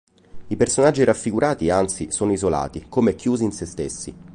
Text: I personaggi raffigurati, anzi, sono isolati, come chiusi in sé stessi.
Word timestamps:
I 0.47 0.55
personaggi 0.55 1.03
raffigurati, 1.03 1.69
anzi, 1.69 2.11
sono 2.11 2.31
isolati, 2.31 2.87
come 2.89 3.13
chiusi 3.13 3.43
in 3.43 3.51
sé 3.51 3.67
stessi. 3.67 4.15